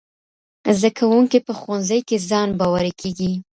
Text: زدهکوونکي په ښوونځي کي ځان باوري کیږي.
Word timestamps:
زدهکوونکي 0.77 1.39
په 1.47 1.51
ښوونځي 1.59 1.99
کي 2.07 2.17
ځان 2.29 2.49
باوري 2.59 2.93
کیږي. 3.01 3.31